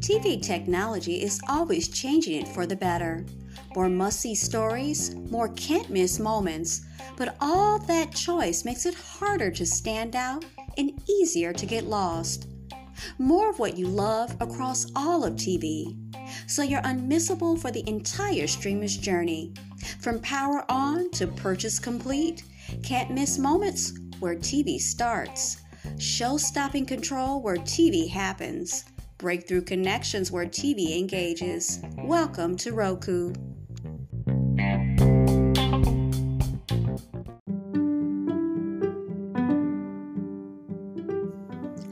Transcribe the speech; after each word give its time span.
TV 0.00 0.40
technology 0.42 1.22
is 1.22 1.40
always 1.48 1.88
changing 1.88 2.40
it 2.40 2.48
for 2.48 2.66
the 2.66 2.74
better. 2.74 3.24
More 3.76 3.88
must 3.88 4.20
see 4.20 4.34
stories, 4.34 5.14
more 5.14 5.48
can't 5.48 5.90
miss 5.90 6.18
moments, 6.18 6.82
but 7.16 7.36
all 7.40 7.78
that 7.80 8.14
choice 8.14 8.64
makes 8.64 8.86
it 8.86 8.94
harder 8.94 9.50
to 9.50 9.66
stand 9.66 10.16
out 10.16 10.44
and 10.78 11.00
easier 11.08 11.52
to 11.52 11.66
get 11.66 11.84
lost. 11.84 12.48
More 13.18 13.50
of 13.50 13.58
what 13.58 13.76
you 13.76 13.86
love 13.86 14.34
across 14.40 14.90
all 14.96 15.24
of 15.24 15.34
TV, 15.34 15.96
so 16.46 16.62
you're 16.62 16.82
unmissable 16.82 17.58
for 17.60 17.70
the 17.70 17.88
entire 17.88 18.46
streamer's 18.46 18.96
journey. 18.96 19.52
From 20.00 20.18
power 20.20 20.64
on 20.70 21.10
to 21.12 21.26
purchase 21.26 21.78
complete, 21.78 22.42
can't 22.82 23.10
miss 23.10 23.38
moments 23.38 23.98
where 24.18 24.34
TV 24.34 24.80
starts, 24.80 25.58
show 25.98 26.36
stopping 26.36 26.86
control 26.86 27.42
where 27.42 27.56
TV 27.56 28.08
happens, 28.08 28.84
breakthrough 29.18 29.62
connections 29.62 30.30
where 30.30 30.46
TV 30.46 30.98
engages. 30.98 31.80
Welcome 31.98 32.56
to 32.58 32.72
Roku. 32.72 33.32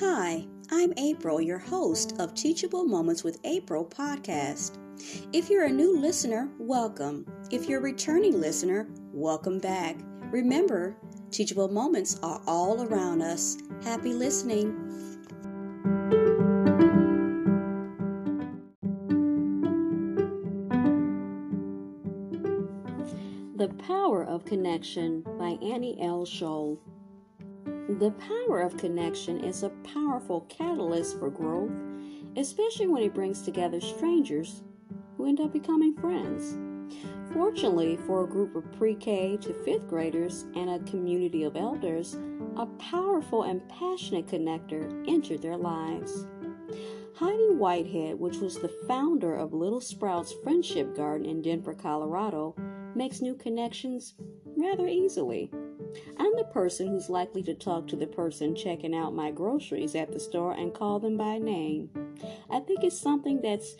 Hi, 0.00 0.46
I'm 0.70 0.92
April, 0.96 1.40
your 1.40 1.58
host 1.58 2.14
of 2.18 2.34
Teachable 2.34 2.84
Moments 2.84 3.22
with 3.22 3.38
April 3.44 3.84
podcast. 3.84 4.78
If 5.32 5.48
you're 5.50 5.64
a 5.64 5.70
new 5.70 5.96
listener, 5.96 6.48
welcome. 6.58 7.26
If 7.50 7.68
you're 7.68 7.80
a 7.80 7.82
returning 7.82 8.40
listener, 8.40 8.88
welcome 9.12 9.58
back. 9.58 9.96
Remember, 10.30 10.96
teachable 11.32 11.68
moments 11.68 12.20
are 12.22 12.42
all 12.46 12.82
around 12.82 13.22
us. 13.22 13.56
Happy 13.82 14.12
listening. 14.12 14.76
The 23.56 23.68
Power 23.86 24.24
of 24.24 24.44
Connection 24.44 25.24
by 25.38 25.56
Annie 25.62 25.98
L. 26.02 26.26
Scholl. 26.26 26.78
The 27.64 28.10
power 28.12 28.60
of 28.60 28.76
connection 28.76 29.42
is 29.42 29.62
a 29.62 29.70
powerful 29.94 30.42
catalyst 30.48 31.18
for 31.18 31.30
growth, 31.30 31.70
especially 32.36 32.88
when 32.88 33.02
it 33.02 33.14
brings 33.14 33.42
together 33.42 33.80
strangers 33.80 34.62
who 35.16 35.26
end 35.26 35.40
up 35.40 35.52
becoming 35.52 35.94
friends. 35.96 36.58
Fortunately, 37.32 37.96
for 38.06 38.24
a 38.24 38.28
group 38.28 38.54
of 38.54 38.70
pre 38.72 38.94
K 38.94 39.36
to 39.38 39.54
fifth 39.64 39.88
graders 39.88 40.44
and 40.54 40.70
a 40.70 40.90
community 40.90 41.44
of 41.44 41.56
elders, 41.56 42.16
a 42.56 42.66
powerful 42.78 43.44
and 43.44 43.66
passionate 43.68 44.26
connector 44.26 45.04
entered 45.08 45.40
their 45.40 45.56
lives. 45.56 46.26
Heidi 47.14 47.54
Whitehead, 47.54 48.18
which 48.18 48.38
was 48.38 48.58
the 48.58 48.72
founder 48.88 49.34
of 49.34 49.52
Little 49.52 49.80
Sprouts 49.80 50.34
Friendship 50.42 50.96
Garden 50.96 51.26
in 51.26 51.42
Denver, 51.42 51.74
Colorado, 51.74 52.54
makes 52.94 53.20
new 53.20 53.34
connections 53.34 54.14
rather 54.56 54.86
easily. 54.86 55.50
I'm 56.18 56.36
the 56.36 56.44
person 56.44 56.88
who's 56.88 57.10
likely 57.10 57.42
to 57.44 57.54
talk 57.54 57.86
to 57.88 57.96
the 57.96 58.06
person 58.06 58.54
checking 58.54 58.94
out 58.94 59.14
my 59.14 59.30
groceries 59.30 59.94
at 59.94 60.12
the 60.12 60.20
store 60.20 60.52
and 60.52 60.74
call 60.74 60.98
them 60.98 61.16
by 61.16 61.38
name. 61.38 61.90
I 62.50 62.60
think 62.60 62.82
it's 62.82 62.98
something 62.98 63.40
that's 63.42 63.76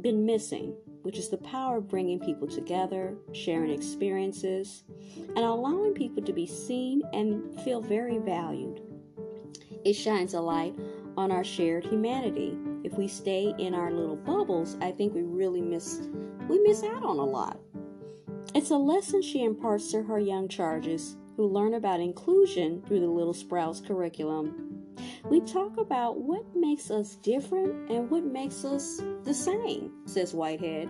been 0.00 0.26
missing, 0.26 0.74
which 1.02 1.18
is 1.18 1.28
the 1.28 1.38
power 1.38 1.76
of 1.76 1.88
bringing 1.88 2.18
people 2.18 2.48
together, 2.48 3.14
sharing 3.32 3.70
experiences, 3.70 4.84
and 5.16 5.38
allowing 5.38 5.92
people 5.92 6.22
to 6.22 6.32
be 6.32 6.46
seen 6.46 7.02
and 7.12 7.60
feel 7.62 7.80
very 7.80 8.18
valued. 8.18 8.80
It 9.84 9.94
shines 9.94 10.34
a 10.34 10.40
light 10.40 10.74
on 11.16 11.30
our 11.30 11.44
shared 11.44 11.84
humanity. 11.84 12.56
If 12.84 12.94
we 12.94 13.08
stay 13.08 13.54
in 13.58 13.74
our 13.74 13.90
little 13.90 14.16
bubbles, 14.16 14.76
I 14.80 14.92
think 14.92 15.14
we 15.14 15.22
really 15.22 15.60
miss 15.60 16.08
we 16.48 16.58
miss 16.60 16.82
out 16.82 17.04
on 17.04 17.18
a 17.18 17.24
lot. 17.24 17.58
It's 18.54 18.70
a 18.70 18.76
lesson 18.76 19.22
she 19.22 19.44
imparts 19.44 19.90
to 19.92 20.02
her 20.02 20.18
young 20.18 20.48
charges 20.48 21.16
who 21.36 21.46
learn 21.46 21.74
about 21.74 22.00
inclusion 22.00 22.82
through 22.82 23.00
the 23.00 23.06
Little 23.06 23.32
Sprouts 23.32 23.80
curriculum. 23.80 24.71
We 25.24 25.40
talk 25.40 25.78
about 25.78 26.20
what 26.20 26.44
makes 26.54 26.90
us 26.90 27.16
different 27.16 27.90
and 27.90 28.10
what 28.10 28.24
makes 28.24 28.64
us 28.64 29.00
the 29.24 29.34
same, 29.34 29.92
says 30.04 30.34
Whitehead, 30.34 30.88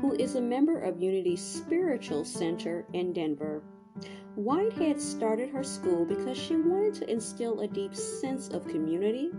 who 0.00 0.14
is 0.14 0.34
a 0.34 0.40
member 0.40 0.80
of 0.80 1.00
Unity 1.00 1.36
Spiritual 1.36 2.24
Center 2.24 2.84
in 2.92 3.12
Denver. 3.12 3.62
Whitehead 4.34 5.00
started 5.00 5.50
her 5.50 5.64
school 5.64 6.04
because 6.04 6.36
she 6.36 6.56
wanted 6.56 6.94
to 6.94 7.10
instill 7.10 7.60
a 7.60 7.68
deep 7.68 7.94
sense 7.94 8.48
of 8.48 8.68
community, 8.68 9.30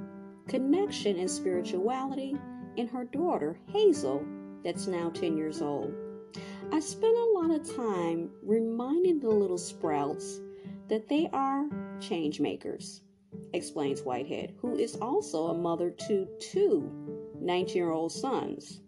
connection, 0.48 1.20
and 1.20 1.30
spirituality 1.30 2.36
in 2.78 2.88
her 2.88 3.06
daughter, 3.06 3.60
Hazel, 3.68 4.26
that's 4.64 4.88
now 4.88 5.10
10 5.10 5.38
years 5.38 5.62
old. 5.62 5.94
I 6.72 6.80
spent 6.80 7.16
a 7.16 7.32
lot 7.40 7.52
of 7.52 7.76
time 7.76 8.30
reminding 8.44 9.20
the 9.20 9.30
little 9.30 9.58
sprouts 9.58 10.40
that 10.90 11.08
they 11.08 11.30
are 11.32 11.66
change 12.00 12.40
makers, 12.40 13.02
explains 13.54 14.02
Whitehead, 14.02 14.56
who 14.62 14.78
is 14.78 14.96
also 14.96 15.48
a 15.48 15.58
mother 15.58 15.92
to 16.08 16.28
two 16.40 16.92
19 17.40 17.76
year 17.76 17.92
old 17.92 18.12
sons. 18.12 18.82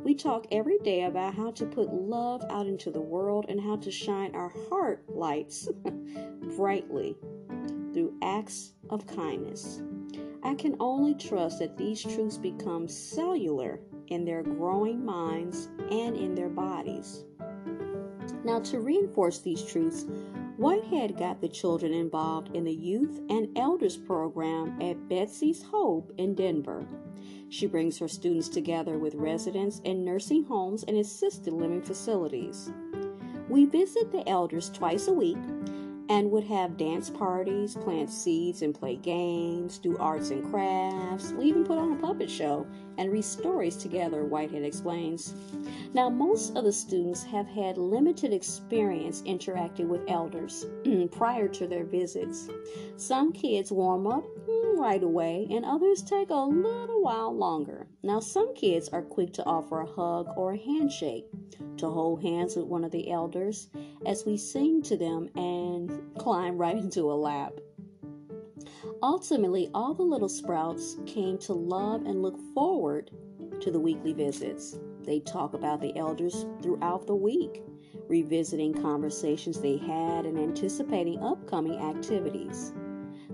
We 0.00 0.14
talk 0.14 0.46
every 0.50 0.78
day 0.78 1.04
about 1.04 1.34
how 1.34 1.50
to 1.52 1.66
put 1.66 1.92
love 1.92 2.42
out 2.50 2.66
into 2.66 2.90
the 2.90 3.00
world 3.00 3.46
and 3.48 3.60
how 3.60 3.76
to 3.76 3.90
shine 3.90 4.34
our 4.34 4.52
heart 4.68 5.04
lights 5.08 5.68
brightly 6.56 7.16
through 7.92 8.14
acts 8.22 8.72
of 8.90 9.06
kindness. 9.06 9.82
I 10.42 10.54
can 10.54 10.76
only 10.80 11.14
trust 11.14 11.58
that 11.58 11.76
these 11.76 12.02
truths 12.02 12.38
become 12.38 12.88
cellular 12.88 13.80
in 14.08 14.24
their 14.24 14.42
growing 14.42 15.04
minds 15.04 15.68
and 15.90 16.16
in 16.16 16.34
their 16.34 16.48
bodies. 16.48 17.24
Now, 18.44 18.60
to 18.60 18.80
reinforce 18.80 19.40
these 19.40 19.62
truths, 19.62 20.06
Whitehead 20.58 21.16
got 21.16 21.40
the 21.40 21.48
children 21.48 21.94
involved 21.94 22.56
in 22.56 22.64
the 22.64 22.74
Youth 22.74 23.20
and 23.30 23.56
Elders 23.56 23.96
program 23.96 24.82
at 24.82 25.08
Bessie's 25.08 25.62
Hope 25.62 26.12
in 26.18 26.34
Denver. 26.34 26.84
She 27.48 27.68
brings 27.68 27.96
her 28.00 28.08
students 28.08 28.48
together 28.48 28.98
with 28.98 29.14
residents 29.14 29.80
in 29.84 30.04
nursing 30.04 30.42
homes 30.42 30.82
and 30.82 30.96
assisted 30.96 31.52
living 31.52 31.80
facilities. 31.80 32.72
We 33.48 33.66
visit 33.66 34.10
the 34.10 34.28
elders 34.28 34.68
twice 34.68 35.06
a 35.06 35.12
week 35.12 35.38
and 36.08 36.30
would 36.30 36.44
have 36.44 36.76
dance 36.76 37.10
parties, 37.10 37.74
plant 37.74 38.10
seeds 38.10 38.62
and 38.62 38.74
play 38.74 38.96
games, 38.96 39.78
do 39.78 39.96
arts 39.98 40.30
and 40.30 40.50
crafts. 40.50 41.32
We 41.32 41.46
even 41.46 41.64
put 41.64 41.78
on 41.78 41.92
a 41.92 41.96
puppet 41.96 42.30
show 42.30 42.66
and 42.96 43.12
read 43.12 43.24
stories 43.24 43.76
together, 43.76 44.24
Whitehead 44.24 44.62
explains. 44.62 45.34
Now, 45.92 46.08
most 46.08 46.56
of 46.56 46.64
the 46.64 46.72
students 46.72 47.22
have 47.24 47.46
had 47.46 47.76
limited 47.76 48.32
experience 48.32 49.22
interacting 49.24 49.88
with 49.88 50.08
elders 50.08 50.66
prior 51.12 51.48
to 51.48 51.66
their 51.66 51.84
visits. 51.84 52.48
Some 52.96 53.32
kids 53.32 53.70
warm 53.70 54.06
up 54.06 54.24
right 54.78 55.02
away, 55.02 55.46
and 55.50 55.64
others 55.64 56.02
take 56.02 56.30
a 56.30 56.34
little 56.34 57.02
while 57.02 57.36
longer. 57.36 57.86
Now, 58.02 58.20
some 58.20 58.54
kids 58.54 58.88
are 58.88 59.02
quick 59.02 59.32
to 59.34 59.44
offer 59.44 59.80
a 59.80 59.86
hug 59.86 60.28
or 60.36 60.52
a 60.52 60.58
handshake, 60.58 61.26
to 61.78 61.88
hold 61.88 62.22
hands 62.22 62.56
with 62.56 62.66
one 62.66 62.84
of 62.84 62.90
the 62.90 63.10
elders 63.10 63.68
as 64.06 64.24
we 64.24 64.36
sing 64.36 64.82
to 64.82 64.96
them 64.96 65.28
and 65.34 66.16
climb 66.18 66.56
right 66.56 66.76
into 66.84 67.10
a 67.10 67.14
lap. 67.14 67.52
Ultimately, 69.02 69.70
all 69.74 69.94
the 69.94 70.02
little 70.02 70.28
sprouts 70.28 70.96
came 71.06 71.38
to 71.38 71.52
love 71.52 72.06
and 72.06 72.22
look 72.22 72.38
forward 72.54 73.10
to 73.60 73.70
the 73.70 73.80
weekly 73.80 74.12
visits. 74.12 74.78
They 75.04 75.20
talk 75.20 75.54
about 75.54 75.80
the 75.80 75.96
elders 75.96 76.46
throughout 76.62 77.06
the 77.06 77.14
week, 77.14 77.62
revisiting 78.08 78.74
conversations 78.74 79.60
they 79.60 79.76
had 79.76 80.26
and 80.26 80.38
anticipating 80.38 81.22
upcoming 81.22 81.78
activities. 81.78 82.72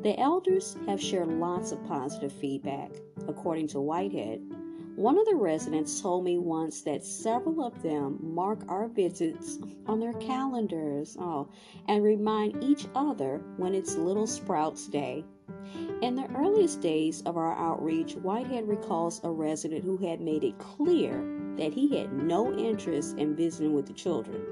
The 0.04 0.20
elders 0.20 0.76
have 0.86 1.00
shared 1.00 1.28
lots 1.28 1.72
of 1.72 1.82
positive 1.86 2.30
feedback, 2.30 2.90
according 3.26 3.68
to 3.68 3.80
Whitehead. 3.80 4.42
One 4.96 5.16
of 5.16 5.24
the 5.24 5.34
residents 5.34 5.98
told 5.98 6.24
me 6.24 6.36
once 6.36 6.82
that 6.82 7.06
several 7.06 7.64
of 7.64 7.82
them 7.82 8.18
mark 8.20 8.60
our 8.68 8.86
visits 8.86 9.58
on 9.86 10.00
their 10.00 10.12
calendars 10.12 11.16
oh, 11.18 11.48
and 11.88 12.04
remind 12.04 12.62
each 12.62 12.86
other 12.94 13.40
when 13.56 13.74
it's 13.74 13.96
Little 13.96 14.26
Sprouts 14.26 14.88
Day. 14.88 15.24
In 16.02 16.16
the 16.16 16.30
earliest 16.36 16.82
days 16.82 17.22
of 17.22 17.38
our 17.38 17.56
outreach, 17.56 18.14
Whitehead 18.16 18.68
recalls 18.68 19.22
a 19.24 19.30
resident 19.30 19.84
who 19.84 19.96
had 19.96 20.20
made 20.20 20.44
it 20.44 20.58
clear 20.58 21.14
that 21.56 21.72
he 21.72 21.96
had 21.96 22.12
no 22.12 22.52
interest 22.52 23.16
in 23.16 23.34
visiting 23.34 23.72
with 23.72 23.86
the 23.86 23.94
children. 23.94 24.42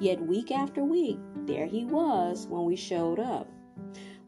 Yet, 0.00 0.20
week 0.20 0.50
after 0.50 0.84
week, 0.84 1.18
there 1.46 1.64
he 1.64 1.86
was 1.86 2.46
when 2.46 2.66
we 2.66 2.76
showed 2.76 3.18
up. 3.18 3.48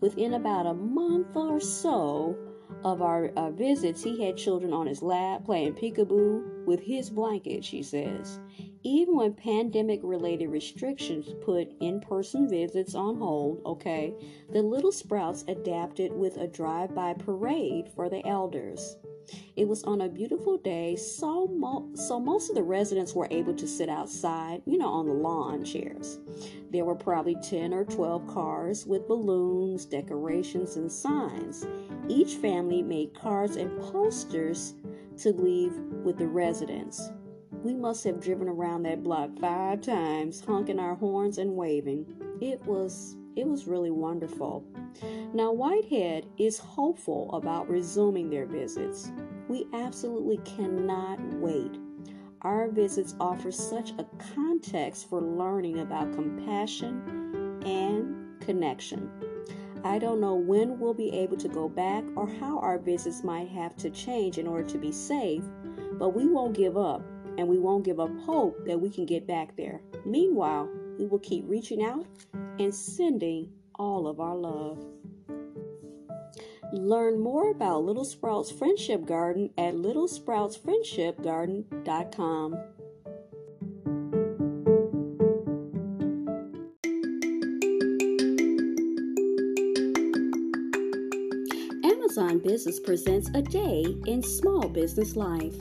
Within 0.05 0.35
about 0.35 0.67
a 0.67 0.75
month 0.75 1.35
or 1.35 1.59
so 1.59 2.37
of 2.85 3.01
our, 3.01 3.31
our 3.39 3.51
visits, 3.51 4.03
he 4.03 4.23
had 4.23 4.37
children 4.37 4.71
on 4.71 4.87
his 4.87 5.01
lap 5.01 5.47
playing 5.47 5.73
peekaboo 5.73 6.67
with 6.67 6.81
his 6.81 7.09
blanket, 7.09 7.65
she 7.65 7.83
says. 7.83 8.39
even 8.85 9.17
when 9.17 9.33
pandemic 9.33 10.01
related 10.03 10.49
restrictions 10.49 11.33
put 11.43 11.73
in 11.81 12.01
person 12.01 12.49
visits 12.49 12.95
on 12.95 13.17
hold, 13.17 13.62
okay, 13.65 14.15
the 14.53 14.62
Little 14.62 14.93
Sprouts 14.93 15.43
adapted 15.49 16.12
with 16.12 16.37
a 16.37 16.47
drive 16.47 16.95
by 16.95 17.15
parade 17.15 17.89
for 17.97 18.11
the 18.11 18.25
elders. 18.27 18.99
It 19.56 19.69
was 19.69 19.85
on 19.85 20.00
a 20.00 20.09
beautiful 20.09 20.59
day, 20.59 20.97
so, 20.97 21.47
mo- 21.47 21.91
so 21.94 22.19
most 22.19 22.50
of 22.50 22.56
the 22.56 22.62
residents 22.62 23.15
were 23.15 23.29
able 23.31 23.55
to 23.55 23.67
sit 23.67 23.88
outside, 23.88 24.62
you 24.67 24.79
know, 24.79 24.88
on 24.88 25.06
the 25.06 25.15
lawn 25.15 25.65
chairs. 25.65 26.19
There 26.71 26.85
were 26.85 26.94
probably 26.94 27.37
10 27.37 27.73
or 27.73 27.85
12 27.85 28.26
cars 28.26 28.87
with 28.87 29.09
balloons, 29.09 29.85
decorations, 29.85 30.76
and 30.76 30.91
signs. 30.91 31.67
Each 32.09 32.35
family 32.35 32.82
made 32.82 33.15
cards 33.15 33.56
and 33.56 33.81
posters 33.81 34.75
to 35.19 35.32
leave 35.32 35.73
with 36.05 36.19
the 36.19 36.27
residents. 36.27 37.11
We 37.62 37.75
must 37.75 38.05
have 38.05 38.20
driven 38.20 38.49
around 38.49 38.82
that 38.82 39.03
block 39.03 39.31
five 39.41 39.81
times, 39.81 40.44
honking 40.44 40.79
our 40.79 40.97
horns 40.97 41.38
and 41.38 41.56
waving. 41.56 42.06
It 42.41 42.62
was 42.67 43.17
it 43.36 43.46
was 43.46 43.66
really 43.66 43.90
wonderful. 43.90 44.64
Now 45.32 45.52
Whitehead 45.52 46.26
is 46.38 46.58
hopeful 46.58 47.31
about 47.32 47.69
resuming 47.69 48.31
their 48.31 48.46
visits. 48.46 49.10
We 49.48 49.66
absolutely 49.72 50.38
cannot 50.38 51.20
wait. 51.34 51.78
Our 52.42 52.69
visits 52.69 53.14
offer 53.20 53.50
such 53.50 53.92
a 53.98 54.06
context 54.34 55.08
for 55.08 55.20
learning 55.20 55.81
about 55.81 56.12
compassion 56.12 57.62
and 57.64 58.40
connection. 58.40 59.10
I 59.82 59.98
don't 59.98 60.20
know 60.20 60.34
when 60.34 60.78
we'll 60.78 60.94
be 60.94 61.10
able 61.12 61.36
to 61.38 61.48
go 61.48 61.69
back 61.69 62.04
or 62.16 62.26
how 62.26 62.58
our 62.58 62.78
visits 62.78 63.22
might 63.25 63.48
have 63.48 63.76
to 63.76 63.90
change 63.90 64.38
in 64.38 64.46
order 64.46 64.66
to 64.69 64.78
be 64.78 64.92
safe, 64.92 65.42
but 65.98 66.10
we 66.10 66.26
won't 66.26 66.56
give 66.56 66.76
up 66.76 67.02
and 67.36 67.48
we 67.48 67.58
won't 67.58 67.84
give 67.84 68.00
up 68.00 68.10
hope 68.20 68.64
that 68.66 68.81
we 68.81 68.88
can 68.88 69.04
get 69.04 69.26
back 69.26 69.56
there. 69.56 69.81
Meanwhile, 70.06 70.69
we 70.98 71.06
will 71.06 71.19
keep 71.19 71.44
reaching 71.46 71.82
out 71.82 72.06
and 72.59 72.75
sending 72.75 73.53
all 73.75 74.06
of 74.06 74.21
our 74.21 74.37
love. 74.37 74.85
Learn 76.73 77.21
more 77.21 77.51
about 77.51 77.85
Little 77.85 78.05
Sprouts 78.05 78.51
Friendship 78.51 79.05
Garden 79.06 79.51
at 79.56 79.75
littlesproutsfriendshipgarden.com. 79.75 82.56
Amazon 91.85 92.41
Business 92.41 92.81
presents 92.81 93.31
a 93.35 93.43
day 93.43 93.85
in 94.06 94.23
small 94.23 94.69
business 94.69 95.17
life. 95.17 95.55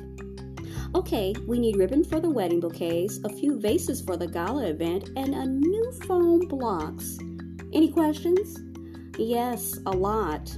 Okay, 1.05 1.35
we 1.45 1.59
need 1.59 1.75
ribbon 1.75 2.05
for 2.05 2.21
the 2.21 2.29
wedding 2.29 2.61
bouquets, 2.61 3.19
a 3.25 3.29
few 3.29 3.59
vases 3.59 3.99
for 3.99 4.15
the 4.15 4.25
gala 4.25 4.67
event, 4.67 5.09
and 5.17 5.35
a 5.35 5.45
new 5.45 5.91
foam 6.07 6.39
blocks. 6.47 7.17
Any 7.73 7.91
questions? 7.91 8.63
Yes, 9.19 9.77
a 9.85 9.91
lot. 9.91 10.57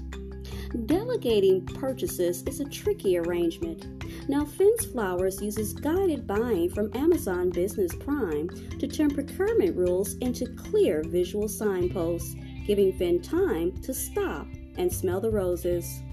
Delegating 0.86 1.66
purchases 1.66 2.44
is 2.44 2.60
a 2.60 2.70
tricky 2.70 3.18
arrangement. 3.18 3.88
Now, 4.30 4.46
Finn's 4.46 4.86
Flowers 4.86 5.42
uses 5.42 5.74
guided 5.74 6.28
buying 6.28 6.70
from 6.70 6.96
Amazon 6.96 7.50
Business 7.50 7.96
Prime 7.96 8.48
to 8.78 8.88
turn 8.88 9.10
procurement 9.10 9.76
rules 9.76 10.14
into 10.18 10.46
clear 10.46 11.02
visual 11.08 11.48
signposts, 11.48 12.36
giving 12.68 12.94
Finn 12.94 13.20
time 13.20 13.72
to 13.82 13.96
stop 13.96 14.46
and 14.78 14.94
smell 14.94 15.20
the 15.20 15.32
roses. 15.32 16.04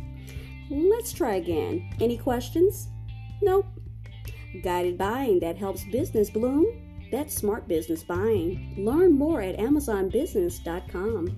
Let's 0.71 1.13
try 1.13 1.35
again. 1.35 1.93
Any 2.01 2.17
questions? 2.17 2.89
Nope. 3.43 3.72
Guided 4.61 4.99
buying 4.99 5.41
that 5.41 5.57
helps 5.57 5.85
business 5.85 6.29
bloom? 6.29 6.67
That's 7.11 7.35
smart 7.35 7.67
business 7.69 8.03
buying. 8.05 8.75
Learn 8.77 9.13
more 9.13 9.41
at 9.41 9.57
AmazonBusiness.com. 9.59 11.37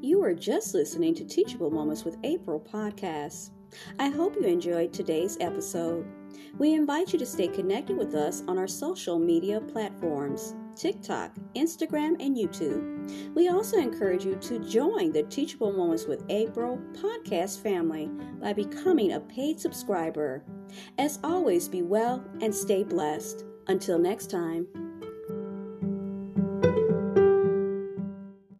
You 0.00 0.22
are 0.22 0.34
just 0.34 0.74
listening 0.74 1.14
to 1.16 1.24
Teachable 1.24 1.70
Moments 1.70 2.04
with 2.04 2.16
April 2.22 2.60
podcast. 2.60 3.50
I 3.98 4.08
hope 4.08 4.36
you 4.36 4.42
enjoyed 4.42 4.92
today's 4.92 5.36
episode. 5.40 6.06
We 6.58 6.74
invite 6.74 7.12
you 7.12 7.18
to 7.18 7.26
stay 7.26 7.48
connected 7.48 7.96
with 7.96 8.14
us 8.14 8.42
on 8.46 8.58
our 8.58 8.68
social 8.68 9.18
media 9.18 9.60
platforms. 9.60 10.54
TikTok, 10.76 11.34
Instagram, 11.54 12.16
and 12.20 12.36
YouTube. 12.36 13.34
We 13.34 13.48
also 13.48 13.78
encourage 13.78 14.24
you 14.24 14.36
to 14.36 14.58
join 14.60 15.12
the 15.12 15.24
Teachable 15.24 15.72
Moments 15.72 16.06
with 16.06 16.24
April 16.28 16.78
podcast 16.92 17.62
family 17.62 18.10
by 18.40 18.52
becoming 18.52 19.12
a 19.12 19.20
paid 19.20 19.60
subscriber. 19.60 20.44
As 20.98 21.18
always, 21.22 21.68
be 21.68 21.82
well 21.82 22.24
and 22.40 22.54
stay 22.54 22.82
blessed. 22.82 23.44
Until 23.68 23.98
next 23.98 24.28
time. 24.28 24.66